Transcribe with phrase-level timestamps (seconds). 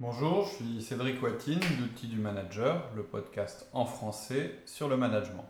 [0.00, 5.44] Bonjour, je suis Cédric Watine d'Outils du Manager, le podcast en français sur le management.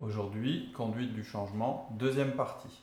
[0.00, 2.82] Aujourd'hui, conduite du changement, deuxième partie.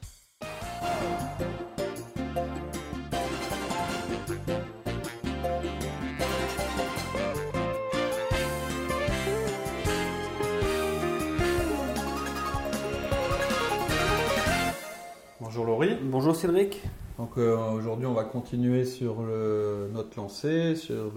[15.41, 15.97] Bonjour Laurie.
[16.01, 16.81] Bonjour Cédric.
[17.17, 21.11] Donc euh, aujourd'hui, on va continuer sur notre lancée, sur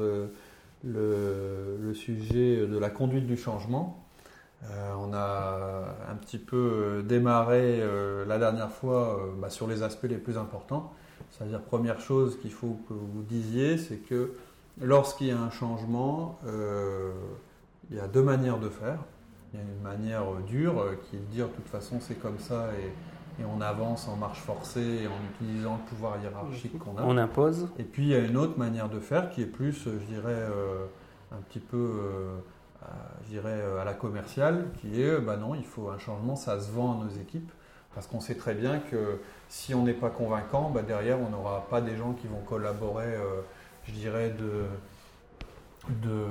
[0.83, 4.03] le, sujet de la conduite du changement.
[4.65, 10.07] Euh, on a un petit peu démarré euh, la dernière fois bah, sur les aspects
[10.09, 10.93] les plus importants.
[11.31, 14.33] C'est-à-dire, première chose qu'il faut que vous disiez, c'est que
[14.81, 16.39] lorsqu'il y a un changement,
[17.91, 18.99] il y a deux manières de faire.
[19.53, 22.39] Il y a une manière dure qui est de dire de toute façon c'est comme
[22.39, 22.91] ça et
[23.39, 27.03] et on avance en marche forcée en utilisant le pouvoir hiérarchique qu'on a.
[27.03, 27.69] On impose.
[27.79, 30.29] Et puis il y a une autre manière de faire qui est plus, je dirais,
[30.29, 30.87] euh,
[31.33, 32.37] un petit peu, euh,
[33.25, 36.61] je dirais, euh, à la commerciale, qui est, bah non, il faut un changement, ça
[36.61, 37.51] se vend à nos équipes.
[37.95, 41.67] Parce qu'on sait très bien que si on n'est pas convaincant, bah derrière, on n'aura
[41.69, 43.17] pas des gens qui vont collaborer,
[43.83, 44.63] je dirais, de,
[45.89, 46.25] de,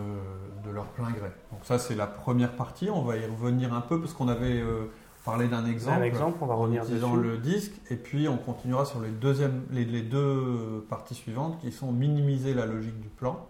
[0.63, 1.29] de, leur plein gré.
[1.51, 2.89] Donc ça, c'est la première partie.
[2.89, 4.63] On va y revenir un peu parce qu'on avait
[5.25, 5.99] parler d'un exemple.
[5.99, 9.63] Un exemple, on va revenir dans le disque, et puis on continuera sur les, deuxièmes,
[9.71, 13.47] les, deux parties suivantes qui sont minimiser la logique du plan,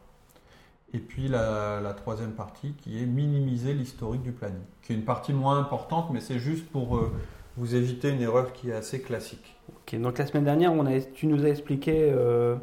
[0.94, 5.34] et puis la, troisième partie qui est minimiser l'historique du planning, qui est une partie
[5.34, 7.12] moins importante, mais c'est juste pour euh,
[7.58, 9.56] vous éviter une erreur qui est assez classique.
[9.70, 12.56] Ok, donc la semaine dernière, on a, tu nous as expliqué euh,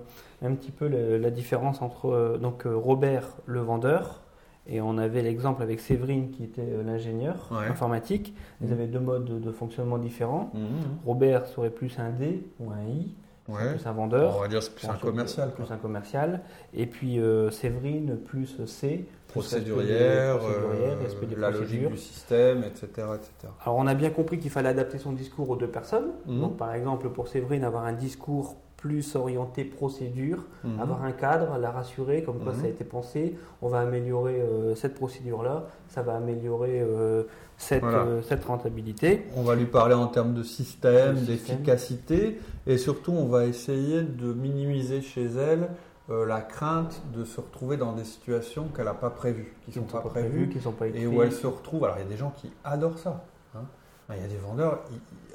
[0.42, 4.22] un petit peu la, différence entre euh, donc Robert le vendeur
[4.68, 8.34] et on avait l'exemple avec Séverine qui était euh, l'ingénieur informatique.
[8.62, 10.50] Ils avaient deux modes de, fonctionnement différents.
[10.54, 10.66] Mhm.
[11.04, 13.14] Robert serait plus un D ou un I.
[13.44, 14.34] Plus un vendeur.
[14.36, 15.52] On va dire plus un commercial.
[15.52, 16.40] Plus un commercial.
[16.74, 19.06] Et puis euh, Séverine plus C.
[19.28, 20.96] Procédurière, euh,
[21.36, 23.52] la logique du système, etc., etc.
[23.62, 26.10] Alors on a bien compris qu'il fallait adapter son discours aux deux personnes.
[26.26, 30.80] Donc par exemple pour Séverine avoir un discours plus orienté procédure, mhm.
[30.80, 32.70] avoir un cadre, la rassurer, comme quoi ça a mhm.
[32.70, 37.24] été pensé, on va améliorer euh, cette procédure-là, ça va améliorer euh,
[37.56, 39.24] cette, euh, cette, rentabilité.
[39.34, 44.32] On va lui parler en termes de système, d'efficacité, et surtout on va essayer de
[44.32, 45.68] minimiser chez elle
[46.08, 49.90] la crainte de se retrouver dans des situations qu'elle n'a pas prévues, qui ne sont,
[49.90, 51.82] pas, prévues, qui sont pas et où elle se retrouve.
[51.84, 53.24] Alors il y a des gens qui adorent ça.
[53.56, 53.64] Hein.
[54.10, 54.84] Il y a des vendeurs,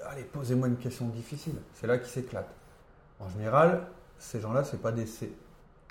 [0.10, 1.56] allez, posez-moi une question difficile.
[1.74, 2.56] C'est là qu'ils s'éclatent.
[3.24, 3.84] En général,
[4.18, 5.34] ces gens-là, ce n'est pas des C.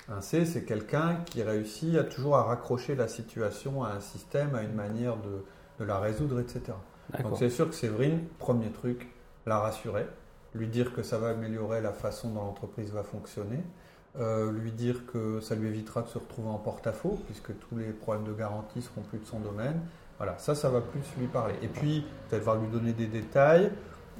[0.09, 4.55] Un C, c'est quelqu'un qui réussit à toujours à raccrocher la situation à un système,
[4.55, 5.43] à une manière de,
[5.83, 6.61] la résoudre, etc.
[7.23, 9.09] Donc c'est sûr que Séverine, premier truc,
[9.47, 10.05] la rassurer,
[10.53, 13.63] lui dire que ça va améliorer la façon dont l'entreprise va fonctionner,
[14.19, 17.93] euh, lui dire que ça lui évitera de se retrouver en porte-à-faux, puisque tous les
[17.93, 19.81] problèmes de garantie seront plus de son domaine.
[20.17, 21.55] Voilà, ça, ça va plus lui parler.
[21.63, 23.71] Et puis, peut-être va lui donner des détails,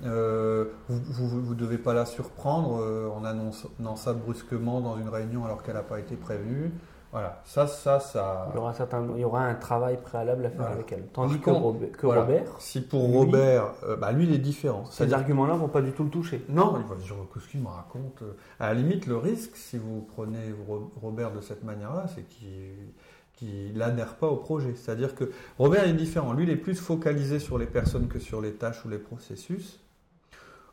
[0.04, 5.46] euh, vous ne devez pas la surprendre euh, en annonçant ça brusquement dans une réunion
[5.46, 6.72] alors qu'elle n'a pas été prévenue.
[7.12, 8.48] Voilà, ça, ça, ça.
[8.54, 11.08] Il y aura, certain, il y aura un travail préalable à faire avec elle.
[11.08, 12.56] Tandis que, Robert.
[12.60, 14.86] Si pour Robert, euh, bah, lui, il est différent.
[14.86, 16.46] Ces arguments-là ne vont pas du tout le toucher.
[16.48, 18.24] Non, il va dire qu'est-ce qu'il me raconte.
[18.62, 20.56] À la limite, le risque, si vous prenez
[21.02, 24.74] Robert de cette manière-là, c'est qu'il n'adhère pas au projet.
[24.76, 26.32] C'est-à-dire que Robert est différent.
[26.32, 29.82] Lui, il est plus focalisé sur les personnes que sur les tâches ou les processus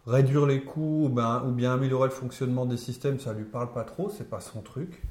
[0.09, 4.09] réduire les coûts ou, bien améliorer le fonctionnement des systèmes, ça lui parle pas trop,
[4.09, 5.03] c'est pas son truc.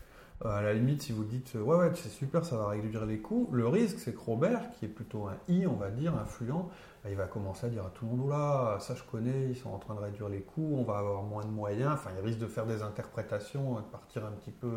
[0.45, 3.19] Euh, à la limite, si vous dites ouais ouais c'est super, ça va réduire les
[3.19, 6.69] coûts, le risque c'est que Robert, qui est plutôt un i, on va dire influent,
[7.03, 9.55] ben, il va commencer à dire à tout le monde là, ça je connais, ils
[9.55, 11.91] sont en train de réduire les coûts, on va avoir moins de moyens.
[11.93, 14.71] Enfin, il risque de faire des interprétations, de partir un petit peu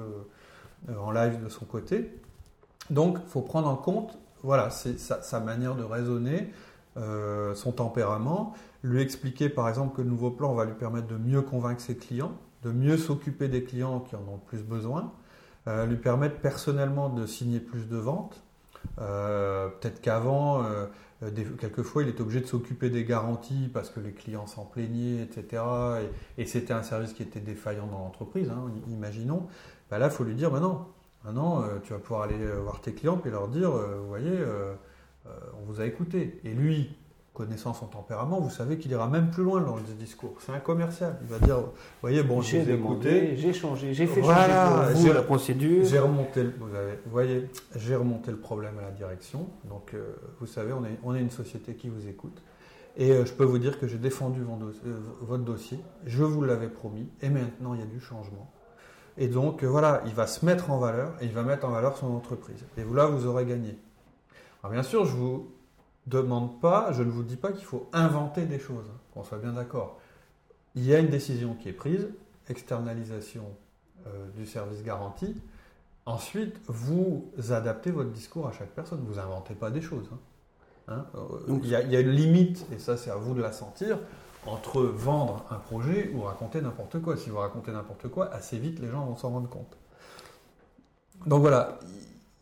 [0.89, 2.21] euh, en live de son côté.
[2.89, 6.51] Donc, faut prendre en compte, voilà, c'est sa, manière de raisonner.
[6.97, 8.53] Euh, son tempérament,
[8.83, 11.97] lui expliquer par exemple que le nouveau plan va lui permettre de mieux convaincre ses
[11.97, 12.33] clients,
[12.65, 15.13] de mieux s'occuper des clients qui en ont le plus besoin,
[15.69, 18.43] euh, lui permettre personnellement de signer plus de ventes.
[18.99, 20.65] Euh, peut-être qu'avant,
[21.61, 25.63] quelquefois, il est obligé de s'occuper des garanties parce que les clients s'en plaignaient, etc.
[26.39, 29.47] Et, c'était un service qui était défaillant dans l'entreprise, hein, imaginons.
[29.91, 30.89] Ben là, il faut lui dire, maintenant,
[31.25, 34.37] maintenant tu vas pouvoir aller voir tes clients et leur dire, vous voyez,
[35.27, 36.41] on vous a écouté.
[36.45, 36.91] Et lui,
[37.33, 40.35] connaissant son tempérament, vous savez qu'il ira même plus loin dans le discours.
[40.41, 41.17] C'est un commercial.
[41.23, 41.71] Il va dire, vous
[42.03, 45.85] voyez, bon, j'ai écouté, j'ai changé, j'ai fait changer la procédure.
[45.87, 49.49] J'ai remonté, vous, voyez, j'ai remonté le problème à la direction.
[49.65, 52.43] Donc, euh, vous savez, on est, on est une société qui vous écoute.
[52.97, 54.41] Et euh, je peux vous dire que j'ai défendu
[55.23, 55.79] votre dossier.
[56.05, 57.09] Je vous l'avais promis.
[57.23, 58.51] Et maintenant, il y a du changement.
[59.17, 61.97] Et donc, voilà, il va se mettre en valeur et il va mettre en valeur
[61.97, 62.65] son entreprise.
[62.77, 63.79] Et là, vous aurez gagné.
[64.63, 65.51] Alors, bien sûr, je vous
[66.07, 69.39] demande pas, je ne vous dis pas qu'il faut inventer des choses, hein, qu'on soit
[69.39, 69.99] bien d'accord.
[70.75, 72.09] Il y a une décision qui est prise,
[72.49, 73.45] externalisation
[74.07, 75.35] euh, du service garanti.
[76.07, 79.05] Ensuite, vous adaptez votre discours à chaque personne.
[79.07, 80.09] Vous inventez pas des choses.
[80.13, 80.19] Hein.
[80.89, 83.35] Hein, euh, il, y a, il, y a, une limite, et ça c'est à vous
[83.35, 83.99] de la sentir,
[84.47, 87.17] entre vendre un projet ou raconter n'importe quoi.
[87.17, 89.77] Si vous racontez n'importe quoi, assez vite les gens vont s'en rendre compte.
[91.27, 91.79] Donc voilà,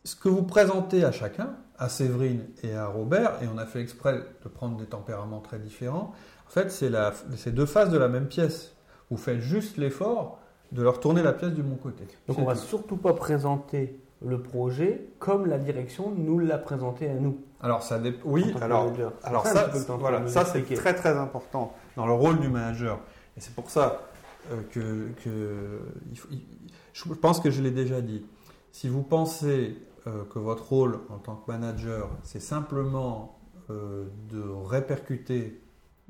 [0.05, 3.81] ce que vous présentez à chacun, à Séverine et à Robert, et on a fait
[3.81, 6.13] exprès de prendre des tempéraments très différents,
[6.47, 8.75] en fait c'est deux faces de la même pièce.
[9.11, 10.39] Vous faites juste l'effort
[10.73, 12.05] de leur tourner la pièce du bon côté.
[12.27, 17.15] Donc on va surtout pas présenter le projet comme la direction nous l'a présenté à
[17.15, 17.39] nous.
[17.61, 18.93] Alors ça oui, alors,
[19.23, 22.99] alors ça, voilà, ça c'est très très important dans le rôle du manager.
[23.37, 24.03] Et c'est pour ça
[24.51, 25.81] euh, que, que
[26.93, 28.27] je pense que je l'ai déjà dit.
[28.73, 29.77] Si vous pensez
[30.09, 33.39] euh, que votre rôle en tant que manager, c'est simplement
[33.69, 35.61] euh, de répercuter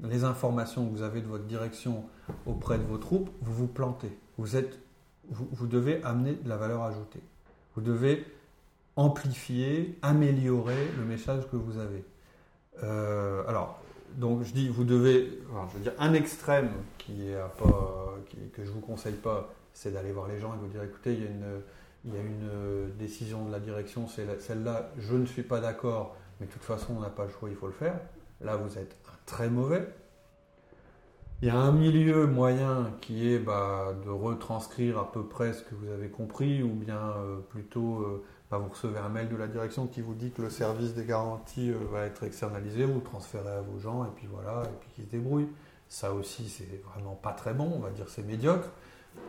[0.02, 2.04] les informations que vous avez de votre direction
[2.46, 4.16] auprès de vos troupes, vous vous plantez.
[4.36, 4.78] Vous, êtes,
[5.30, 7.22] vous, devez amener de la valeur ajoutée.
[7.74, 8.24] Vous devez
[8.94, 12.04] amplifier, améliorer le message que vous avez.
[12.84, 13.80] Euh, alors,
[14.16, 15.40] donc je dis, vous devez,
[15.72, 18.14] je veux dire, un extrême qui est pas,
[18.52, 21.24] que je vous conseille pas, c'est d'aller voir les gens et vous dire, écoutez, il
[21.24, 21.62] y a une,
[22.08, 26.16] il y a une décision de la direction, c'est celle-là, je ne suis pas d'accord,
[26.40, 28.00] mais de toute façon, on n'a pas le choix, il faut le faire.
[28.40, 28.96] Là, vous êtes
[29.26, 29.86] très mauvais.
[31.42, 35.62] Il y a un milieu moyen qui est bah, de retranscrire à peu près ce
[35.62, 39.36] que vous avez compris, ou bien euh, plutôt euh, bah, vous recevez un mail de
[39.36, 42.96] la direction qui vous dit que le service des garanties euh, va être externalisé, vous
[42.96, 45.50] le transférez à vos gens, et puis voilà, et puis qu'ils se débrouillent.
[45.88, 48.68] Ça aussi, c'est vraiment pas très bon, on va dire c'est médiocre.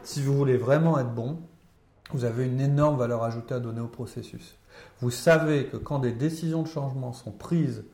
[0.02, 1.40] Si vous voulez vraiment être bon,
[2.12, 4.58] vous avez une énorme valeur ajoutée à donner au processus.
[5.02, 7.86] Vous savez que quand des décisions de changement sont prises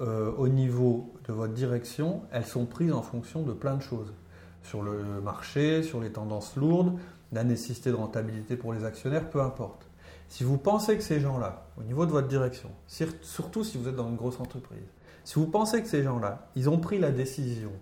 [0.00, 4.12] euh, au niveau de votre direction, elles sont prises en fonction de plein de choses.
[4.62, 6.98] Sur le marché, sur les tendances lourdes,
[7.32, 9.86] la nécessité de rentabilité pour les actionnaires, peu importe.
[10.28, 13.96] Si vous pensez que ces gens-là, au niveau de votre direction, surtout si vous êtes
[13.96, 14.86] dans une grosse entreprise,
[15.24, 17.72] si vous pensez que ces gens-là, ils ont pris la décision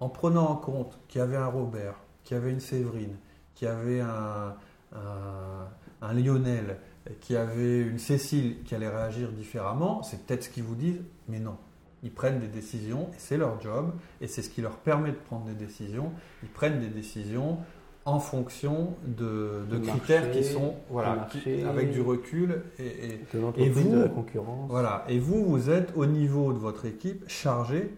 [0.00, 3.16] en prenant en compte qu'il y avait un Robert, qu'il y avait une Séverine,
[3.54, 4.54] qu'il y avait un,
[4.92, 6.78] un Lionel,
[7.20, 11.40] qui avait une Cécile qui allait réagir différemment, c'est peut-être ce qu'ils vous disent, mais
[11.40, 11.56] non.
[12.02, 15.16] Ils prennent des décisions et c'est leur job et c'est ce qui leur permet de
[15.16, 16.12] prendre des décisions.
[16.44, 17.58] Ils prennent des décisions
[18.04, 21.28] en fonction de, critères qui sont voilà,
[21.68, 23.20] avec du recul et,
[23.56, 24.70] et, vous, de la concurrence.
[24.70, 27.92] Voilà, et vous, vous êtes au niveau de votre équipe chargé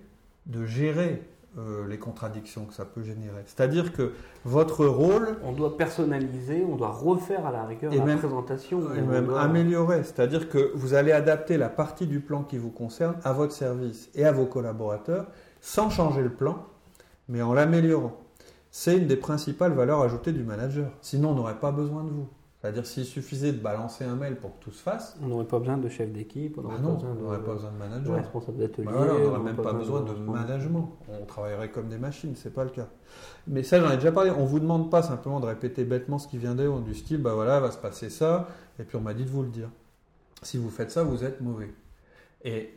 [0.46, 1.22] de gérer
[1.58, 3.42] euh, les contradictions que ça peut générer.
[3.46, 4.12] C'est-à-dire que
[4.44, 5.36] votre rôle...
[5.42, 8.94] On doit personnaliser, on doit refaire à la rigueur la présentation.
[8.94, 10.04] Et même améliorer.
[10.04, 14.10] C'est-à-dire que vous allez adapter la partie du plan qui vous concerne à votre service
[14.14, 15.26] et à vos collaborateurs
[15.60, 16.64] sans changer le plan,
[17.28, 18.16] mais en l'améliorant.
[18.70, 20.90] C'est une des principales valeurs ajoutées du manager.
[21.00, 22.28] Sinon, on n'aurait pas besoin de vous.
[22.60, 25.16] C'est-à-dire s'il suffisait de balancer un mail pour que tout se fasse.
[25.22, 28.16] On n'aurait pas besoin de chef d'équipe, on n'aurait ah pas, besoin de manager.
[28.16, 28.86] responsable d'atelier.
[28.86, 30.98] Bah on n'aurait même pas, besoin de, management.
[31.08, 32.88] On travaillerait comme des machines, c'est pas le cas.
[33.46, 34.30] Mais ça, j'en ai déjà parlé.
[34.30, 37.32] On vous demande pas simplement de répéter bêtement ce qui vient d'eux, du style, bah
[37.32, 38.48] voilà, va se passer ça,
[38.78, 39.70] et puis on m'a dit de vous le dire.
[40.42, 41.72] Si vous faites ça, vous êtes mauvais.
[42.44, 42.74] Et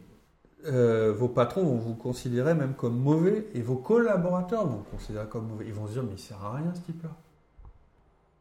[0.66, 5.28] euh, vos patrons vont vous considérer même comme mauvais, et vos collaborateurs vont vous considérer
[5.28, 5.66] comme mauvais.
[5.68, 7.10] Ils vont se dire, mais il sert à rien ce type-là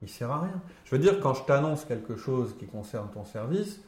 [0.02, 0.60] il sert à rien.
[0.84, 3.80] Je veux dire, quand je t'annonce quelque chose qui concerne ton service,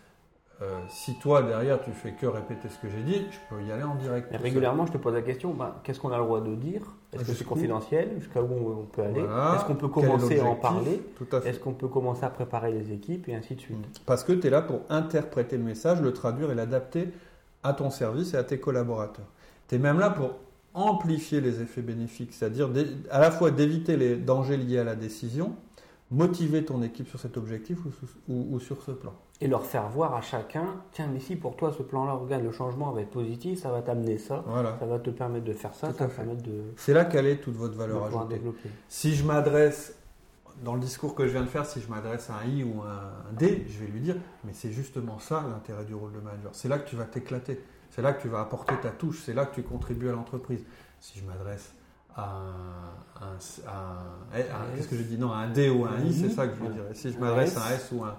[0.62, 3.72] euh, si toi derrière tu fais que répéter ce que j'ai dit, je peux y
[3.72, 4.28] aller en direct.
[4.36, 6.82] régulièrement, je te pose la question ben, qu'est-ce qu'on a le droit de dire?
[7.12, 8.10] Est-ce que c'est confidentiel?
[8.18, 9.20] Jusqu'à où on peut aller?
[9.20, 11.02] Est-ce qu'on peut commencer à en parler?
[11.44, 13.28] Est-ce qu'on peut commencer à préparer les équipes?
[13.28, 13.78] Et ainsi de suite.
[13.78, 14.04] Mm.
[14.06, 17.08] Parce que tu es là pour interpréter le message, le traduire et l'adapter
[17.64, 19.26] à ton service et à tes collaborateurs.
[19.68, 20.36] Tu es même là pour
[20.74, 22.68] amplifier les effets bénéfiques, c'est-à-dire
[23.10, 25.56] à la fois d'éviter les dangers liés à la décision
[26.14, 27.78] motiver ton équipe sur cet objectif
[28.28, 29.12] ou, sur ce plan.
[29.40, 32.52] Et leur faire voir à chacun, tiens, mais si pour toi ce plan-là, regarde, le
[32.52, 34.44] changement va être positif, ça va t'amener ça,
[34.78, 36.62] ça va te permettre de faire ça, ça va permettre de...
[36.76, 38.40] C'est là qu'elle est toute votre valeur ajoutée.
[38.88, 39.96] Si je m'adresse,
[40.62, 42.82] dans le discours que je viens de faire, si je m'adresse à un I ou
[42.82, 46.50] un D, je vais lui dire, mais c'est justement ça l'intérêt du rôle de manager.
[46.52, 49.34] C'est là que tu vas t'éclater, c'est là que tu vas apporter ta touche, c'est
[49.34, 50.64] là que tu contribues à l'entreprise.
[51.00, 51.74] Si je m'adresse
[52.16, 53.34] un,
[54.76, 55.18] qu'est-ce que je dis?
[55.18, 56.84] Non un D ou un I c'est ça que je veux dire.
[56.92, 58.16] Si je m'adresse à un S ou un,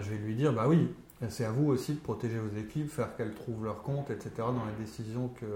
[0.00, 0.94] je vais lui dire bah oui
[1.28, 4.64] c'est à vous aussi de protéger vos équipes faire qu'elles trouvent leur compte etc dans
[4.66, 5.46] les décisions que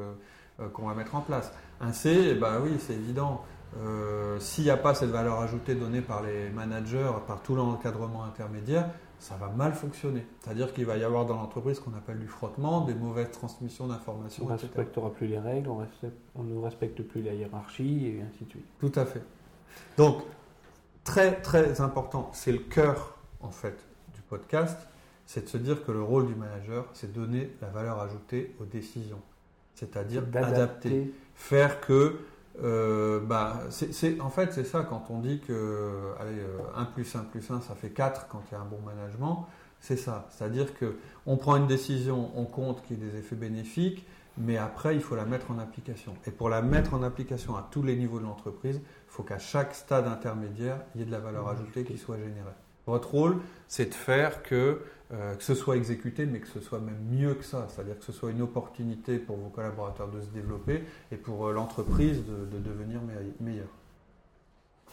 [0.61, 1.53] euh, qu'on va mettre en place.
[1.81, 3.45] Un C bah oui c'est évident.
[3.79, 8.25] Euh, s'il n'y a pas cette valeur ajoutée donnée par les managers, par tout l'encadrement
[8.25, 10.27] intermédiaire, ça va mal fonctionner.
[10.41, 13.87] C'est-à-dire qu'il va y avoir dans l'entreprise ce qu'on appelle du frottement, des mauvaises transmissions
[13.87, 14.45] d'informations.
[14.45, 18.51] On ne respectera plus les règles, on, ne respecte plus la hiérarchie et ainsi de
[18.51, 18.67] suite.
[18.79, 19.23] Tout à fait.
[19.97, 20.23] Donc,
[21.05, 24.79] très très important, c'est le cœur en fait du podcast,
[25.25, 28.65] c'est de se dire que le rôle du manager, c'est donner la valeur ajoutée aux
[28.65, 29.21] décisions.
[29.75, 32.21] C'est-à-dire adapter, faire que
[32.63, 36.41] euh, bah, c'est, en fait, c'est ça quand on dit que allez,
[36.75, 38.81] 1 euh, plus 1 plus 1, ça fait 4 quand il y a un bon
[38.85, 39.47] management.
[39.81, 40.27] C'est ça.
[40.31, 44.07] C'est-à-dire qu'on prend une décision, on compte qu'il y ait des effets bénéfiques,
[44.39, 46.15] mais après, il faut la mettre en application.
[46.27, 49.39] Et pour la mettre en application à tous les niveaux de l'entreprise, il faut qu'à
[49.39, 52.57] chaque stade intermédiaire, il y ait de la valeur ajoutée qui soit générée.
[52.87, 54.83] Votre rôle, c'est de faire que,
[55.13, 57.67] euh, que ce soit exécuté, mais que ce soit même mieux que ça.
[57.69, 60.83] C'est-à-dire que ce soit une opportunité pour vos collaborateurs de se développer
[61.13, 63.01] et pour euh, l'entreprise de, devenir
[63.41, 63.69] meilleure.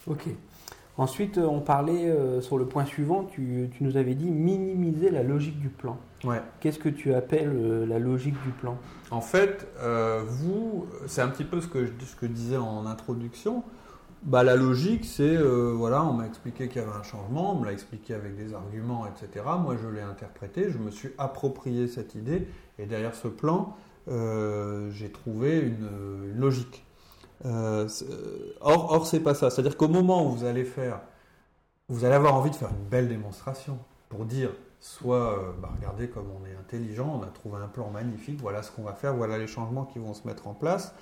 [0.05, 0.27] Ok.
[0.97, 5.59] Ensuite, on parlait euh, sur le point suivant, tu, nous avais dit minimiser la logique
[5.59, 5.97] du plan.
[6.23, 6.43] Ouais.
[6.59, 8.77] Qu'est-ce que tu appelles la logique du plan?
[9.09, 9.67] En fait,
[10.27, 13.63] vous, c'est un petit peu ce que, ce que je disais en introduction.
[14.23, 17.59] Bah, la logique, c'est, euh, voilà, on m'a expliqué qu'il y avait un changement, on
[17.59, 19.43] me l'a expliqué avec des arguments, etc.
[19.59, 22.47] Moi, je l'ai interprété, je me suis approprié cette idée,
[22.79, 23.75] et derrière ce plan,
[24.07, 26.85] euh, j'ai trouvé une, logique.
[27.45, 27.89] Euh,
[28.61, 29.49] or, or c'est pas ça.
[29.49, 31.01] C'est-à-dire qu'au moment où vous allez faire,
[31.89, 33.77] vous allez avoir envie de faire une belle démonstration
[34.07, 38.39] pour dire, soit, bah, regardez comme on est intelligent, on a trouvé un plan magnifique,
[38.39, 40.95] voilà ce qu'on va faire, voilà les changements qui vont se mettre en place.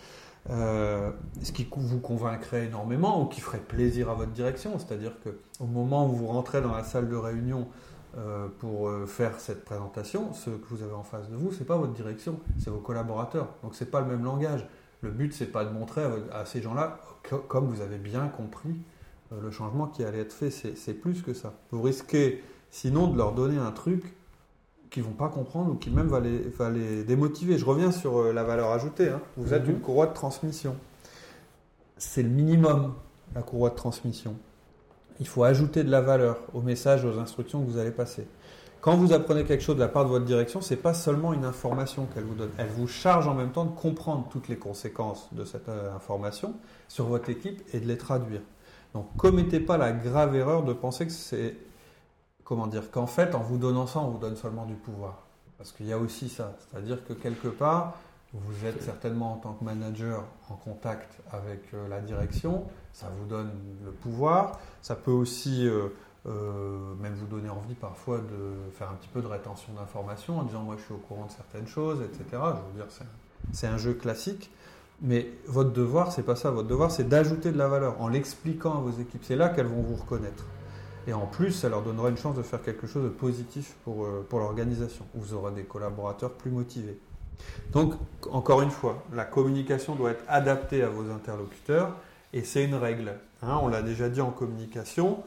[0.50, 1.12] Euh,
[1.44, 4.80] ce qui vous convaincrait énormément ou qui ferait plaisir à votre direction.
[4.80, 7.68] C'est-à-dire qu'au moment où vous rentrez dans la salle de réunion
[8.18, 11.66] euh, pour euh, faire cette présentation, ce que vous avez en face de vous, c'est
[11.66, 13.50] pas votre direction, c'est vos collaborateurs.
[13.62, 14.66] Donc c'est pas le même langage.
[15.02, 17.00] Le but c'est pas de montrer à, ces gens-là
[17.48, 18.76] comme vous avez bien compris
[19.32, 20.52] le changement qui allait être fait.
[20.52, 21.54] C'est plus que ça.
[21.72, 24.04] Vous risquez sinon de leur donner un truc
[24.92, 27.58] qui vont pas comprendre ou qui même va les, va les démotiver.
[27.58, 29.10] Je reviens sur euh, la valeur ajoutée.
[29.10, 29.22] Hein.
[29.38, 29.72] Vous êtes mhm.
[29.76, 30.76] une courroie de transmission.
[31.98, 32.94] C'est le minimum,
[33.34, 34.36] la courroie de transmission.
[35.20, 38.28] Il faut ajouter de la valeur au message, aux instructions que vous allez passer.
[38.82, 41.46] Quand vous apprenez quelque chose de la part de votre direction, c'est pas seulement une
[41.46, 42.50] information qu'elle vous donne.
[42.58, 46.56] Elle vous charge en même temps de comprendre toutes les conséquences de cette euh, information
[46.90, 48.42] sur votre équipe et de les traduire.
[48.94, 51.56] Donc, commettez pas la grave erreur de penser que c'est
[52.52, 55.20] comment dire, qu'en fait, en vous donnant ça, on vous donne seulement du pouvoir.
[55.58, 56.54] Parce qu'il y a aussi ça.
[56.60, 57.94] C'est-à-dire que quelque part,
[58.34, 63.26] vous êtes certainement en tant que manager en contact avec euh, la direction, ça vous
[63.26, 63.52] donne
[63.86, 65.88] le pouvoir, ça peut aussi euh,
[66.26, 70.44] euh, même vous donner envie parfois de faire un petit peu de rétention d'informations en
[70.44, 72.26] disant moi je suis au courant de certaines choses, etc.
[72.32, 73.06] Je veux dire,
[73.54, 74.52] c'est un, jeu classique.
[75.00, 76.52] Mais votre devoir, c'est pas ça.
[76.52, 79.24] Votre devoir, c'est d'ajouter de la valeur en l'expliquant à vos équipes.
[79.24, 80.44] C'est là qu'elles vont vous reconnaître.
[81.08, 84.06] Et en plus, ça leur donnera une chance de faire quelque chose de positif pour,
[84.06, 85.06] euh, pour l'organisation.
[85.16, 87.00] Vous aurez des collaborateurs plus motivés.
[87.72, 87.94] Donc,
[88.30, 91.96] encore une fois, la communication doit être adaptée à vos interlocuteurs
[92.34, 93.14] et c'est une règle.
[93.42, 93.60] Hein.
[93.62, 95.24] on l'a déjà dit en communication.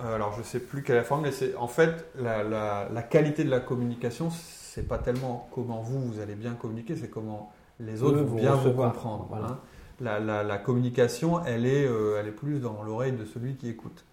[0.00, 2.42] Euh, alors, je ne sais plus quelle est la forme, mais c'est en fait la,
[2.44, 7.08] la, qualité de la communication, c'est pas tellement comment vous, vous allez bien communiquer, c'est
[7.08, 9.28] comment les autres vont bien vous comprendre.
[9.34, 9.58] Hein.
[10.00, 14.04] La, la, communication, elle est, euh, elle est plus dans l'oreille de celui qui écoute.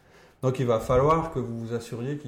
[0.45, 2.19] Donc il va falloir que vous vous assuriez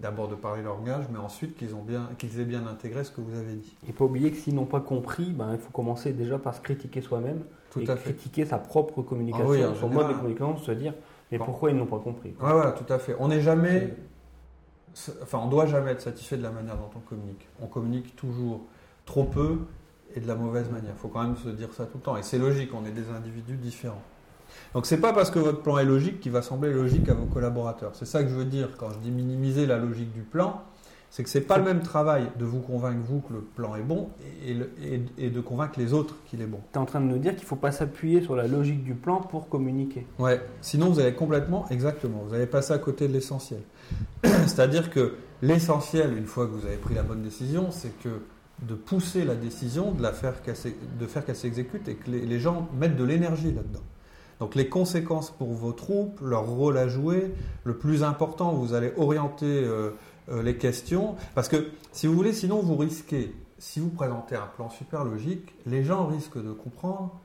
[0.00, 1.74] d'abord de parler leur langage, mais ensuite qu'ils
[2.16, 3.76] qu'ils aient bien intégré ce que vous avez dit.
[3.86, 6.60] Faut pas oublier que s'ils n'ont pas compris, ben, il faut commencer déjà par se
[6.60, 7.40] critiquer soi-même
[7.80, 10.94] et critiquer sa propre communication, ah son mode de communication, se dire
[11.32, 13.16] mais pourquoi ils n'ont pas compris Oui, voilà, tout à fait.
[13.18, 13.92] On n'est jamais,
[15.20, 17.48] enfin, on doit jamais être satisfait de la manière dont on communique.
[17.60, 18.60] On communique toujours
[19.04, 19.58] trop peu
[20.14, 20.92] et de la mauvaise manière.
[20.94, 22.16] Il faut quand même se dire ça tout le temps.
[22.16, 24.02] Et c'est logique, on est des individus différents.
[24.74, 27.26] Donc c'est pas parce que votre plan est logique qu'il va sembler logique à vos
[27.26, 27.92] collaborateurs.
[27.94, 30.62] C'est ça que je veux dire quand je dis minimiser la logique du plan.
[31.10, 33.82] C'est que c'est pas le même travail de vous convaincre vous que le plan est
[33.82, 34.10] bon
[34.46, 36.60] et, de convaincre les autres qu'il est bon.
[36.72, 38.84] Tu es en train de nous dire qu'il ne faut pas s'appuyer sur la logique
[38.84, 40.06] du plan pour communiquer.
[40.18, 43.62] Ouais, sinon vous allez complètement, exactement, vous allez passer à côté de l'essentiel.
[44.22, 48.20] C'est-à-dire que l'essentiel, une fois que vous avez pris la bonne décision, c'est que
[48.60, 50.34] de pousser la décision, de, la faire
[51.00, 53.82] de faire qu'elle s'exécute et que les gens mettent de l'énergie là-dedans.
[54.40, 58.92] Donc les conséquences pour vos troupes, leur rôle à jouer, le plus important, vous allez
[58.96, 59.90] orienter euh,
[60.28, 61.16] euh, les questions.
[61.34, 65.54] Parce que si vous voulez, sinon vous risquez, si vous présentez un plan super logique,
[65.66, 67.18] les gens risquent de comprendre,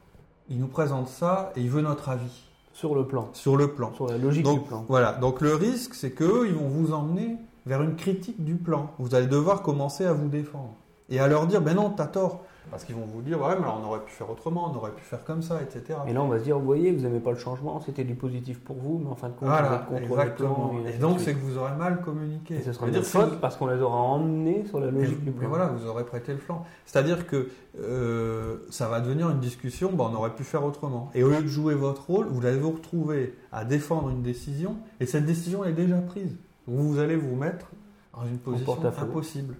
[0.49, 2.43] ils nous présentent ça et ils veulent notre avis.
[2.73, 3.29] Sur le plan.
[3.33, 3.93] Sur le plan.
[3.93, 4.83] Sur la logique du plan.
[4.87, 5.13] Voilà.
[5.13, 8.91] Donc le risque, c'est qu'eux, ils vont vous emmener vers une critique du plan.
[8.97, 10.73] Vous allez devoir commencer à vous défendre.
[11.09, 13.63] Et à leur dire, ben non, t'as tort Parce qu'ils vont vous dire, ouais, mais
[13.63, 15.99] alors on aurait pu faire autrement, on aurait pu faire comme ça, etc.
[16.07, 18.15] Et là, on va se dire, vous voyez, vous n'aimez pas le changement, c'était du
[18.15, 20.73] positif pour vous, mais en fin de compte, voilà, vous êtes contre exactement.
[20.87, 22.55] et, donc, c'est que vous aurez mal communiqué.
[22.55, 25.49] Et ce sera dire faute parce qu'on les aura emmenés sur la logique du plan.
[25.49, 26.65] Voilà, vous aurez prêté le flanc.
[26.85, 31.11] C'est-à-dire que euh, ça va devenir une discussion, ben, on aurait pu faire autrement.
[31.13, 34.77] Et au lieu de jouer votre rôle, vous allez vous retrouver à défendre une décision,
[34.99, 36.35] et cette décision est déjà prise.
[36.67, 37.67] Vous allez vous mettre
[38.15, 39.55] dans une position impossible.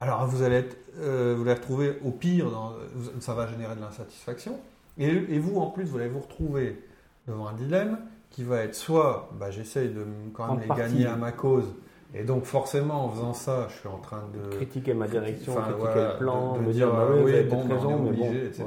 [0.00, 2.74] Alors vous allez, être, euh, vous allez retrouver au pire, dans,
[3.20, 4.58] ça va générer de l'insatisfaction.
[4.98, 6.82] Et, vous, en plus, vous allez vous retrouver
[7.26, 7.98] devant un dilemme
[8.30, 11.66] qui va être soit bah, j'essaye de quand même les gagner à ma cause,
[12.14, 16.08] et donc forcément en faisant ça, je suis en train de critiquer ma direction, critiquer
[16.12, 18.64] le plan, de, me dire, bah, oui, bon, raison, mais obligé, etc.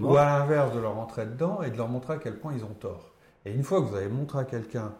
[0.00, 2.64] Ou à l'inverse, de leur rentrer dedans et de leur montrer à quel point ils
[2.64, 3.10] ont tort.
[3.44, 4.92] Et une fois que vous avez montré à quelqu'un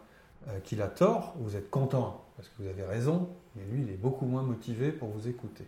[0.47, 3.89] euh, qu'il a tort, vous êtes content parce que vous avez raison, mais lui, il
[3.89, 5.65] est beaucoup moins motivé pour vous écouter.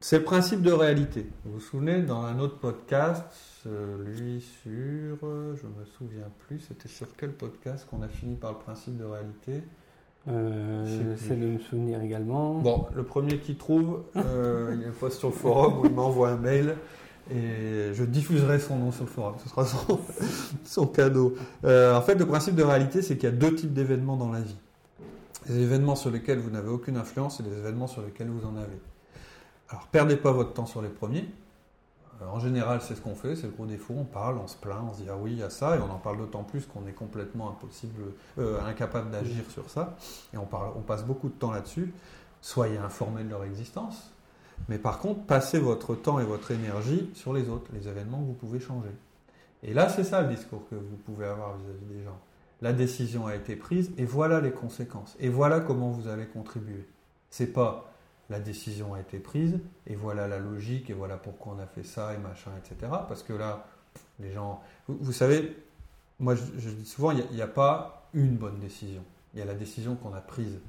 [0.00, 1.26] C'est le principe de réalité.
[1.44, 3.26] Vous vous souvenez, dans un autre podcast,
[3.66, 8.58] lui sur, je me souviens plus, c'était sur quel podcast qu'on a fini par le
[8.58, 9.62] principe de réalité?
[10.28, 12.54] Euh, C'est de me souvenir également.
[12.54, 16.36] Bon, le premier qui trouve, euh, il poste sur le forum ou il m'envoie un
[16.36, 16.76] mail
[17.30, 19.34] et je diffuserai son nom sur le forum.
[19.42, 19.64] Ce sera
[20.64, 21.34] son, cadeau.
[21.64, 24.30] Euh, en fait, le principe de réalité, c'est qu'il y a deux types d'événements dans
[24.30, 24.56] la vie.
[25.48, 28.56] Les événements sur lesquels vous n'avez aucune influence et les événements sur lesquels vous en
[28.56, 28.80] avez.
[29.70, 31.28] Alors, perdez pas votre temps sur les premiers.
[32.20, 33.94] Euh, en général, c'est ce qu'on fait, c'est le gros défaut.
[33.96, 35.80] On parle, on se plaint, on se dit ah oui, il y a ça, et
[35.80, 38.02] on en parle d'autant plus qu'on est complètement impossible,
[38.38, 39.96] euh, incapable d'agir sur ça.
[40.34, 41.92] Et on, parle, on passe beaucoup de temps là-dessus.
[42.42, 44.10] Soyez informés de leur existence,
[44.68, 48.26] mais par contre, passez votre temps et votre énergie sur les autres, les événements que
[48.26, 48.90] vous pouvez changer.
[49.62, 52.18] Et là, c'est ça le discours que vous pouvez avoir vis-à-vis des gens.
[52.62, 55.16] La décision a été prise et voilà les conséquences.
[55.18, 56.86] Et voilà comment vous allez contribuer.
[57.30, 57.90] C'est pas
[58.30, 61.82] la décision a été prise et voilà la logique et voilà pourquoi on a fait
[61.82, 62.92] ça et machin, etc.
[63.08, 63.66] Parce que là,
[64.20, 64.62] les gens.
[64.88, 65.56] Vous, savez,
[66.20, 69.02] moi je, dis souvent, il n'y a, a pas une bonne décision.
[69.34, 70.60] Il y a la décision qu'on a prise.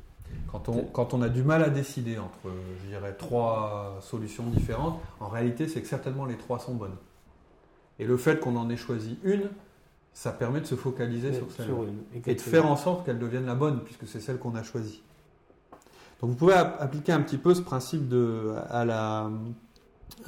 [0.52, 5.00] Quand on, quand on a du mal à décider entre, je dirais, trois solutions différentes,
[5.20, 6.96] en réalité, c'est que certainement les trois sont bonnes.
[8.00, 9.50] Et le fait qu'on en ait choisi une,
[10.14, 11.74] ça permet de se focaliser sur celle-là.
[12.26, 15.02] Et de faire en sorte qu'elle devienne la bonne, puisque c'est celle qu'on a choisie.
[16.22, 19.32] Donc vous pouvez appliquer un petit peu ce principe de, à la,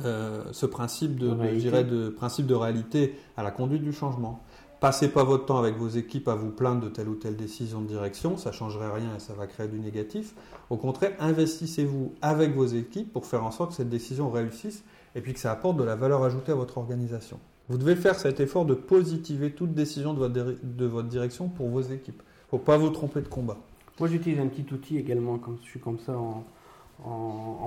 [0.04, 4.42] euh, ce principe de, de, de, principe de réalité à la conduite du changement.
[4.80, 7.80] Passez pas votre temps avec vos équipes à vous plaindre de telle ou telle décision
[7.80, 10.34] de direction, ça ne changerait rien et ça va créer du négatif.
[10.70, 14.84] Au contraire, investissez-vous avec vos équipes pour faire en sorte que cette décision réussisse
[15.16, 17.40] et puis que ça apporte de la valeur ajoutée à votre organisation.
[17.70, 21.70] Vous devez faire cet effort de positiver toute décision de votre, de votre direction pour
[21.70, 22.22] vos équipes.
[22.22, 23.58] Il ne faut pas vous tromper de combat.
[24.00, 26.44] Moi, j'utilise un petit outil également quand je suis comme ça en,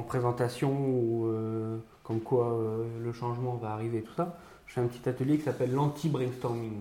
[0.07, 4.39] présentation ou euh, comme quoi euh, le changement va arriver, tout ça.
[4.67, 6.75] Je fais un petit atelier qui s'appelle l'anti-brainstorming.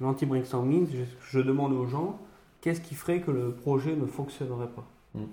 [0.00, 0.86] L'anti-brainstorming,
[1.30, 2.18] je, demande aux gens
[2.60, 4.86] qu'est-ce qui ferait que le projet ne fonctionnerait pas.
[5.14, 5.24] Mm.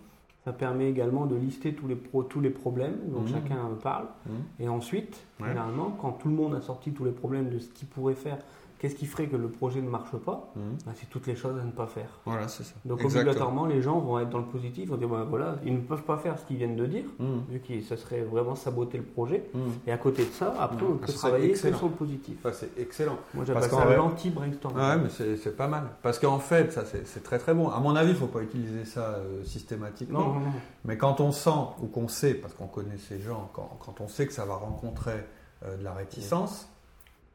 [0.48, 1.98] Ça permet également de lister tous les,
[2.30, 3.28] tous les problèmes dont mm.
[3.28, 4.06] chacun parle.
[4.26, 4.64] Mm.
[4.64, 7.90] Et ensuite, généralement, quand tout le monde a sorti tous les problèmes de ce qu'il
[7.90, 8.38] pourrait faire
[8.80, 10.60] Qu'est-ce qui ferait que le projet ne marche pas mmh.
[10.86, 12.10] bah, C'est toutes les choses à ne pas faire.
[12.26, 12.74] Voilà, c'est ça.
[12.86, 15.74] Donc obligatoirement, les gens vont être dans le positif, ils vont dire bah, voilà, ils
[15.74, 17.26] ne peuvent pas faire ce qu'ils viennent de dire, mmh.
[17.50, 19.50] vu que ça serait vraiment saboter le projet.
[19.54, 19.60] Mmh.
[19.88, 22.38] Et à côté de ça, après, on peut travailler sur le positif.
[22.54, 23.18] c'est excellent.
[23.34, 24.76] Moi, j'appelle ça l'anti-brainstorm.
[24.76, 25.90] Ouais, mais c'est pas mal.
[26.04, 27.70] Parce qu'en fait, ça c'est très très bon.
[27.70, 30.20] À mon avis, il ne faut pas utiliser ça euh, systématiquement.
[30.20, 30.52] Non, non, non.
[30.86, 31.50] Mais quand on sent
[31.82, 34.56] ou qu'on sait, parce qu'on connaît ces gens, quand, quand, on sait que ça va
[34.56, 35.26] rencontrer
[35.66, 36.70] euh, de la réticence,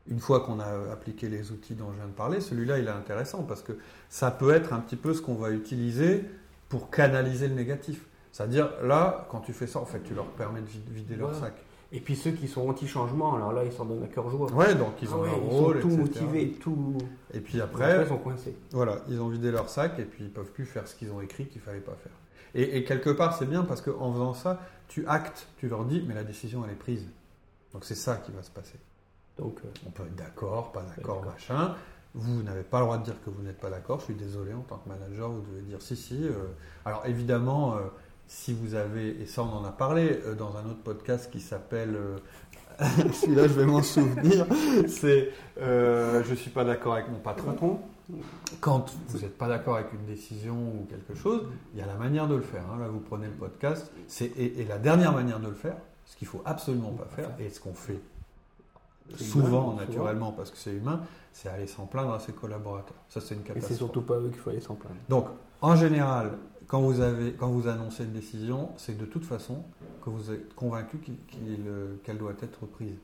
[0.09, 2.91] une fois qu'on a appliqué les outils dont je viens de parler, celui-là, il est
[2.91, 3.73] intéressant parce que
[4.09, 6.25] ça peut être un petit peu ce qu'on va utiliser
[6.69, 8.07] pour canaliser le négatif.
[8.33, 11.55] C'est-à-dire, là, quand tu fais ça, en fait, tu leur permets de vider leur sac.
[11.95, 14.51] Et puis ceux qui sont anti-changement, alors là, ils s'en donnent à cœur joie.
[14.53, 16.97] Ouais, donc ils ont ah leur rôle, tout motivés, tout.
[17.35, 18.57] Et puis après, ils sont coincés.
[18.71, 21.21] Voilà, ils ont vidé leur sac et puis ils peuvent plus faire ce qu'ils ont
[21.21, 22.13] écrit qu'il fallait pas faire.
[22.55, 26.03] Et, et quelque part, c'est bien parce qu'en faisant ça, tu actes, tu leur dis,
[26.09, 27.07] mais la décision, elle est prise.
[27.75, 28.79] Donc c'est ça qui va se passer.
[29.39, 31.75] Donc, euh, on peut être d'accord, pas d'accord, machin.
[32.15, 34.01] Vous n'avez pas le droit de dire que vous n'êtes pas d'accord.
[34.01, 36.25] Je suis désolé, en tant que manager, vous devez dire si, si.
[36.25, 36.49] Euh.
[36.85, 37.81] alors évidemment, euh,
[38.27, 41.97] si vous avez, et ça on en a parlé dans un autre podcast qui s'appelle,
[42.79, 44.47] celui-là je vais m'en souvenir,
[44.87, 47.81] c'est Je ne suis pas d'accord avec mon patron.
[48.61, 51.95] Quand vous n'êtes pas d'accord avec une décision ou quelque chose, il y a la
[51.95, 52.65] manière de le faire.
[52.71, 52.79] Hein.
[52.79, 53.91] Là, vous prenez le podcast,
[54.21, 57.49] et, et la dernière manière de le faire, ce qu'il faut absolument pas faire, et
[57.49, 58.01] ce qu'on fait
[59.17, 61.01] souvent, naturellement, parce que c'est humain,
[61.33, 62.97] c'est aller s'en plaindre à ses collaborateurs.
[63.09, 63.71] Ça, c'est une catastrophe.
[63.71, 64.97] Et c'est surtout pas eux qu'il faut aller s'en plaindre.
[65.09, 65.27] Donc,
[65.61, 66.33] en général,
[66.67, 69.63] quand vous, avez, quand vous annoncez une décision, c'est de toute façon,
[70.03, 70.99] que vous êtes convaincu
[72.03, 72.97] qu'elle doit être prise.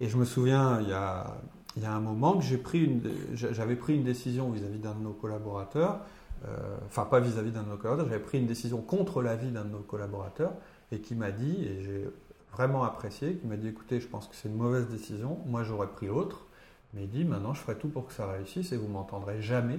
[0.00, 1.36] Et je me souviens, il y a,
[1.76, 3.02] il y a un moment que j'ai pris une,
[3.34, 6.00] j'avais pris une décision vis-à-vis d'un de nos collaborateurs,
[6.46, 9.64] euh, enfin pas vis-à-vis d'un de nos collaborateurs, j'avais pris une décision contre l'avis d'un
[9.64, 10.52] de nos collaborateurs
[10.92, 12.08] et qui m'a dit, et j'ai
[12.56, 15.88] vraiment apprécié, qui m'a dit écoutez, je pense que c'est une mauvaise décision, moi j'aurais
[15.88, 16.46] pris l'autre,
[16.92, 19.78] mais il dit maintenant je ferai tout pour que ça réussisse et vous m'entendrez jamais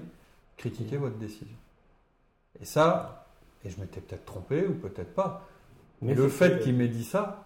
[0.57, 1.01] critiquer mmh.
[1.01, 1.57] votre décision.
[2.61, 3.27] Et ça,
[3.63, 5.47] et je m'étais peut-être trompé ou peut-être pas,
[6.01, 7.45] mais le fait qu'il m'ait dit ça,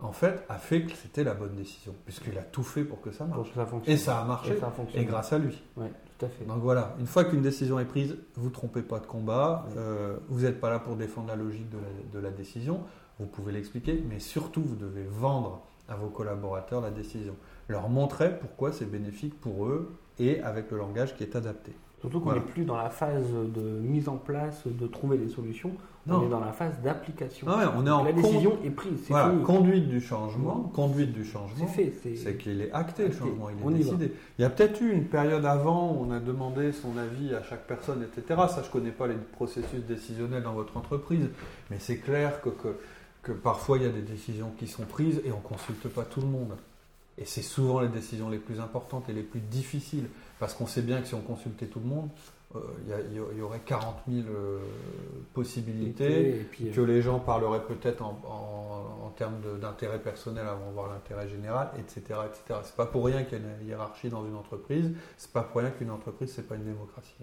[0.00, 3.10] en fait, a fait que c'était la bonne décision, puisqu'il a tout fait pour que
[3.10, 3.48] ça marche.
[3.86, 4.56] et ça a marché,
[4.94, 5.60] et, grâce à lui.
[5.74, 6.44] tout à fait.
[6.44, 10.16] Donc voilà, une fois qu'une décision est prise, vous ne trompez pas de combat, euh,
[10.28, 11.68] vous n'êtes pas là pour défendre la logique
[12.12, 12.82] de la, décision,
[13.18, 17.34] vous pouvez l'expliquer, mais surtout, vous devez vendre à vos collaborateurs la décision.
[17.68, 21.72] Leur montrer pourquoi c'est bénéfique pour eux et avec le langage qui est adapté.
[22.00, 25.72] Surtout qu'on n'est plus dans la phase de mise en place, de trouver des solutions.
[26.10, 27.46] On est dans la phase d'application.
[27.50, 28.98] Ah on est en la décision est prise.
[29.08, 30.70] Voilà, conduite du changement.
[30.74, 31.66] Conduite du changement.
[31.74, 32.16] C'est fait.
[32.16, 33.48] C'est qu'il est acté, le changement.
[33.50, 34.12] Il est décidé.
[34.38, 37.42] Il y a peut-être eu une période avant où on a demandé son avis à
[37.42, 38.40] chaque personne, etc.
[38.48, 41.28] Ça, je ne connais pas les processus décisionnels dans votre entreprise,
[41.70, 42.76] mais c'est clair que, que,
[43.28, 46.04] que parfois il y a des décisions qui sont prises et on ne consulte pas
[46.04, 46.56] tout le monde.
[47.18, 50.08] Et c'est souvent les décisions les plus importantes et les plus difficiles.
[50.38, 52.08] Parce qu'on sait bien que si on consultait tout le monde,
[52.56, 52.60] euh,
[53.10, 54.60] il y, aurait 40 000 euh,
[55.34, 58.18] possibilités, et que euh, les gens parleraient peut-être en,
[59.04, 62.20] en, termes d'intérêt personnel avant de voir l'intérêt général, etc.
[62.24, 62.60] etc.
[62.62, 65.60] C'est pas pour rien qu'il y a une hiérarchie dans une entreprise, c'est pas pour
[65.60, 67.16] rien qu'une entreprise, c'est pas une démocratie.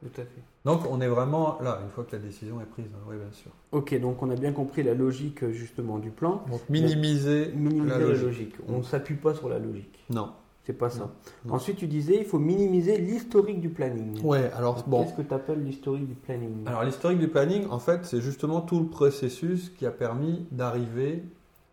[0.00, 0.42] Tout à fait.
[0.64, 3.04] Donc on est vraiment là, une fois que la décision est prise, hein.
[3.08, 3.50] oui bien sûr.
[3.72, 6.42] Ok, donc on a bien compris la logique justement du plan.
[6.50, 7.52] Donc minimiser,
[7.86, 8.54] la, logique.
[8.68, 10.04] On ne s'appuie pas sur la logique.
[10.08, 10.30] Non.
[10.64, 11.10] C'est pas ça.
[11.48, 14.22] Ensuite, tu disais, il faut minimiser l'historique du planning.
[14.22, 15.02] Ouais, alors bon.
[15.02, 16.66] Qu'est-ce que tu appelles l'historique du planning?
[16.66, 21.24] Alors, l'historique du planning, en fait, c'est justement tout le processus qui a permis d'arriver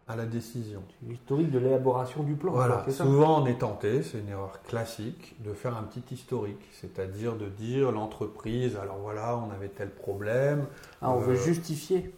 [0.08, 0.82] à la décision.
[1.06, 2.54] L'historique de l'élaboration du plan.
[2.54, 2.86] Voilà.
[2.89, 7.48] Souvent, on est tenté, c'est une erreur classique, de faire un petit historique, c'est-à-dire de
[7.48, 10.65] dire l'entreprise, alors voilà, on avait tel problème.
[11.02, 12.13] Ah, on veut euh, justifier.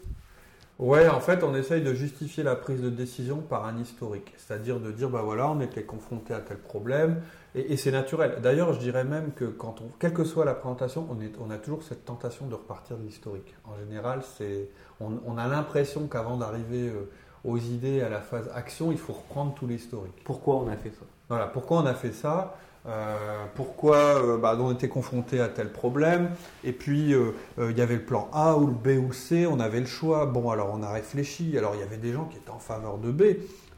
[0.78, 4.80] Ouais, en fait, on essaye de justifier la prise de décision par un historique, c'est-à-dire
[4.80, 7.21] de dire, bah voilà, on était confronté à tel problème,
[7.54, 8.38] et, c'est naturel.
[8.41, 11.49] D'ailleurs, je dirais même que quand on, quelle que soit la présentation, on, est, on
[11.49, 13.56] a toujours cette tentation de repartir de l'historique.
[13.65, 14.69] En général, c'est,
[15.02, 17.10] on, a l'impression qu'avant d'arriver euh,
[17.43, 20.23] aux idées à la phase action, il faut reprendre tout l'historique.
[20.23, 21.06] Pourquoi on a fait ça?
[21.30, 22.56] Voilà, pourquoi on a fait ça?
[22.88, 26.32] Euh, pourquoi euh, bah, on était confronté à tel problème?
[26.63, 29.45] Et puis, euh, il y avait le plan A ou le B ou le C,
[29.45, 30.25] on avait le choix.
[30.25, 31.58] Bon, alors on a réfléchi.
[31.58, 33.23] Alors, il y avait des gens qui étaient en faveur de B,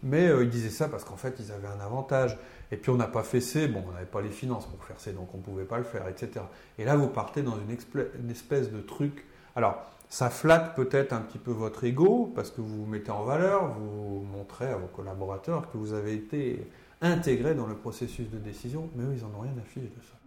[0.04, 2.38] mais ils disaient ça parce qu'en fait, ils avaient un avantage.
[2.71, 3.67] Et puis, on n'a pas fait C.
[3.67, 5.84] Bon, on n'avait pas les finances pour faire C, donc on ne pouvait pas le
[5.84, 6.45] faire, etc.
[6.78, 7.76] Et là, vous partez dans une,
[8.19, 9.26] une espèce de truc.
[9.56, 13.24] Alors, ça flatte peut-être un petit peu votre ego parce que vous vous mettez en
[13.24, 16.67] valeur, vous montrez à vos collaborateurs que vous avez été
[17.02, 20.02] intégrés dans le processus de décision, mais eux, ils n'en ont rien à fiche de
[20.02, 20.17] ça.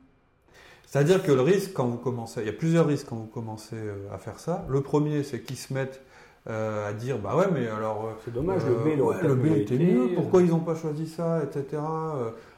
[0.87, 3.77] C'est-à-dire que le risque, quand vous commencez, il y a plusieurs risques quand vous commencez
[3.77, 4.65] euh, à faire ça.
[4.71, 6.01] Le premier, c'est qu'ils se mettent
[6.49, 8.07] euh, à dire, bah ouais, mais alors.
[8.07, 11.43] Euh, c'est dommage, le B, le B était mieux, pourquoi ils n'ont pas choisi ça,
[11.45, 11.83] etc.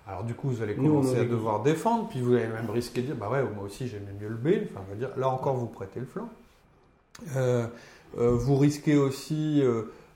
[0.07, 3.07] Alors du coup, vous allez commencer à devoir défendre, puis vous allez même risquer de
[3.07, 4.69] dire, bah ouais, moi aussi j'aimais mieux le B.
[4.71, 6.29] Enfin, dire, là encore, vous prêtez le flanc.
[8.17, 9.63] Vous risquez aussi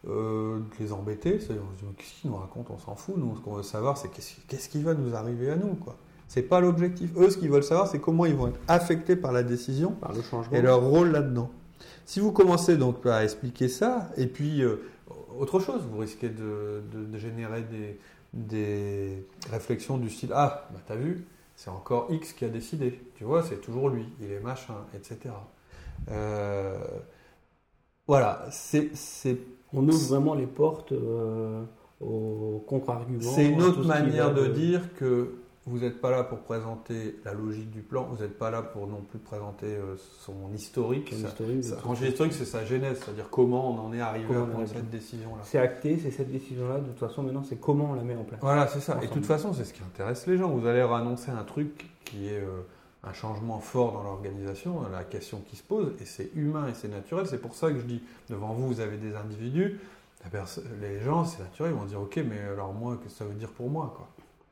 [0.08, 1.32] euh, de les embêter.
[1.32, 3.16] Qu'est-ce qu'ils nous racontent On s'en fout.
[3.18, 5.74] Nous, ce qu'on veut savoir, c'est qu'est-ce qui va nous arriver à nous.
[5.74, 5.96] quoi.
[6.26, 7.10] C'est pas l'objectif.
[7.18, 10.14] Eux, ce qu'ils veulent savoir, c'est comment ils vont être affectés par la décision par
[10.14, 10.56] le changement.
[10.56, 11.50] et leur rôle là-dedans.
[12.06, 14.76] Si vous commencez donc à expliquer ça, et puis euh,
[15.38, 16.82] autre chose, vous risquez de,
[17.18, 17.98] générer des,
[18.32, 22.98] des, réflexions du style Ah, bah t'as vu, c'est encore X qui a décidé.
[23.16, 25.34] Tu vois, c'est toujours lui, il est machin, etc.
[26.10, 26.76] Euh,
[28.06, 28.90] voilà, c'est
[29.72, 31.62] on ouvre vraiment les portes euh,
[32.00, 33.20] aux contre-arguments.
[33.20, 35.34] C'est une autre manière de, dire que
[35.66, 38.86] vous n'êtes pas là pour présenter la logique du plan, vous n'êtes pas là pour
[38.86, 41.10] non plus présenter euh, son historique.
[41.10, 41.64] Son historique,
[42.02, 45.42] historique, c'est sa genèse, c'est-à-dire comment on en est arrivé à prendre cette décision-là.
[45.44, 46.78] C'est acté, c'est cette décision-là.
[46.78, 48.40] De toute façon, maintenant, c'est comment on la met en place.
[48.40, 48.98] Voilà, c'est ça.
[49.02, 50.48] Et de toute façon, c'est ce qui intéresse les gens.
[50.48, 52.62] Vous allez annoncer un truc qui est euh,
[53.02, 56.88] un changement fort dans l'organisation, la question qui se pose, et c'est humain et c'est
[56.88, 57.26] naturel.
[57.26, 59.78] C'est pour ça que je dis, devant vous, vous avez des individus,
[60.80, 63.34] les gens, c'est naturel, ils vont dire, ok, mais alors moi, qu'est-ce que ça veut
[63.34, 64.08] dire pour moi quoi?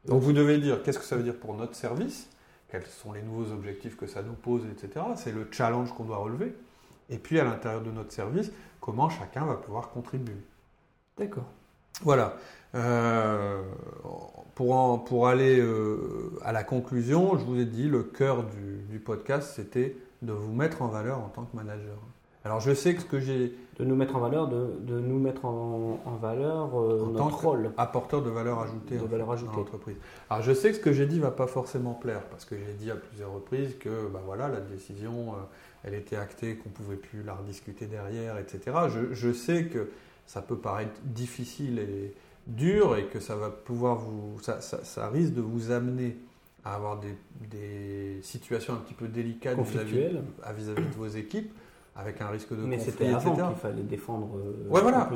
[0.06, 2.30] Donc vous devez dire, qu'est-ce que ça veut dire pour notre service?
[2.70, 5.04] Quels sont les nouveaux objectifs que ça nous pose, etc.
[5.16, 6.54] C'est le challenge qu'on doit relever.
[7.10, 10.36] Et puis à l'intérieur de notre service, comment chacun va pouvoir contribuer.
[11.16, 11.46] D'accord.
[12.02, 12.36] Voilà.
[12.74, 13.62] Euh,
[14.54, 18.44] pour, pour aller euh, à la conclusion, je vous ai dit, le cœur
[18.90, 21.96] du, podcast, c'était de vous mettre en valeur en tant que manager.
[22.44, 23.54] Alors je sais que ce que j'ai...
[23.78, 27.46] De nous mettre en valeur, de, de nous mettre en, en valeur euh, en notre
[27.46, 27.70] rôle.
[27.76, 29.52] Apporteur de valeur ajoutée, de valeur ajoutée.
[29.52, 29.96] dans l'entreprise.
[30.28, 32.72] Alors je sais que ce que j'ai dit va pas forcément plaire, parce que j'ai
[32.72, 36.96] dit à plusieurs reprises que bah, voilà, la décision, euh, elle était actée, qu'on pouvait
[36.96, 38.76] plus la rediscuter derrière, etc.
[38.88, 39.88] Je, je, sais que
[40.28, 42.14] ça peut paraître difficile et
[42.46, 44.38] dur et que ça va pouvoir vous...
[44.40, 46.16] ça, ça, ça risque de vous amener
[46.64, 47.14] à avoir des,
[47.50, 50.08] des situations un petit peu délicates vis-à-vis
[50.56, 51.52] vis -vis de vos équipes
[51.98, 53.28] avec un risque de Mais conflit, etc.
[53.34, 55.10] qu'il fallait défendre euh, ouais, voilà.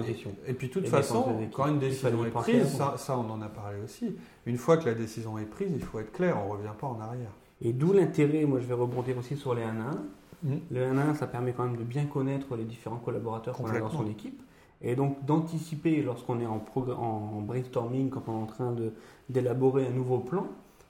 [0.48, 3.40] Et puis, de toute Et façon, quand une décision est prise, ça, ça, on en
[3.40, 4.16] a parlé aussi.
[4.46, 6.88] Une fois que la décision est prise, il faut être clair, on ne revient pas
[6.88, 7.31] en arrière.
[7.64, 9.90] Et d'où l'intérêt, moi je vais rebondir aussi sur les 1 à 1.
[10.42, 10.61] Mm.
[10.72, 13.66] Le 1 à 1, ça permet quand même de bien connaître les différents collaborateurs qu'on
[13.66, 14.42] a dans son équipe.
[14.83, 16.61] Et donc d'anticiper lorsqu'on est en,
[17.47, 18.75] brainstorming, quand on est en train
[19.29, 20.47] d'élaborer un nouveau plan,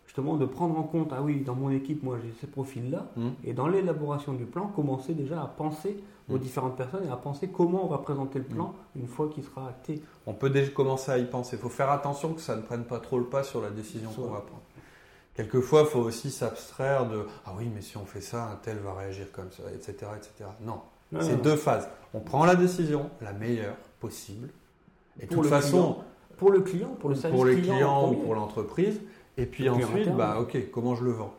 [0.06, 3.28] justement de prendre en compte, ah oui, dans mon équipe, moi j'ai ces profils-là, Mm.
[3.44, 6.38] et dans l'élaboration du plan, commencer déjà à penser aux Mm.
[6.38, 9.68] différentes personnes et à penser comment on va présenter le plan une fois qu'il sera
[9.68, 10.00] acté.
[10.26, 11.56] On peut déjà commencer à y penser.
[11.56, 14.10] Il faut faire attention que ça ne prenne pas trop le pas sur la décision
[14.10, 14.62] qu'on va prendre.
[15.34, 18.78] Quelquefois, il faut aussi s'abstraire de Ah oui, mais si on fait ça, un tel
[18.78, 20.10] va réagir comme ça, etc.
[20.16, 20.50] etc.
[20.60, 20.80] Non,
[21.20, 21.42] C'est non.
[21.42, 21.88] deux phases.
[22.14, 24.48] On prend la décision, la meilleure possible.
[25.20, 26.04] Et de toute façon, client,
[26.36, 29.00] Pour le client, pour le service pour les client, clients en ou pour l'entreprise.
[29.36, 31.34] Et puis Le ensuite, bah, ok, comment je le vends?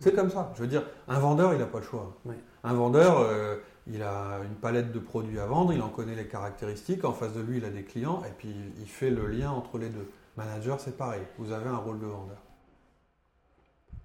[0.00, 0.52] C'est comme ça.
[0.54, 2.14] Je veux dire, un vendeur, il n'a pas le choix.
[2.24, 2.34] Ouais.
[2.62, 3.56] Un vendeur, euh,
[3.86, 7.04] il a une palette de produits à vendre, il en connaît les caractéristiques.
[7.04, 9.78] En face de lui, il a des clients et puis il fait le lien entre
[9.78, 10.10] les deux.
[10.36, 11.22] Manager, c'est pareil.
[11.38, 12.38] Vous avez un rôle de vendeur.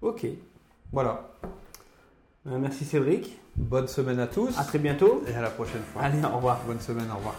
[0.02, 0.26] Ok.
[0.92, 1.30] Voilà.
[2.46, 3.38] Euh, merci Cédric.
[3.56, 5.22] Bonne semaine à tous À très bientôt.
[5.28, 6.02] et à la prochaine fois.
[6.02, 6.60] Allez, au revoir.
[6.66, 7.34] Bonne semaine, au revoir.